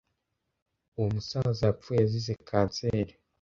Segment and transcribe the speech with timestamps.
[0.95, 3.13] Uwo musaza yapfuye azize kanseri.